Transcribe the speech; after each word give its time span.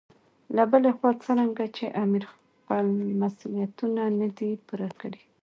له 0.55 0.63
بلې 0.71 0.91
خوا 0.97 1.11
څرنګه 1.23 1.65
چې 1.75 1.85
امیر 2.03 2.23
خپل 2.33 2.85
مسولیتونه 3.21 4.03
نه 4.19 4.27
دي 4.37 4.51
پوره 4.67 4.89
کړي. 5.01 5.21